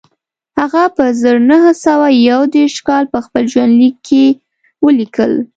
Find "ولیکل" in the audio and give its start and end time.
4.85-5.33